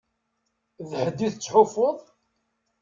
D 0.89 0.91
ḥedd 1.01 1.19
i 1.27 1.29
tettḥufuḍ? 1.33 1.97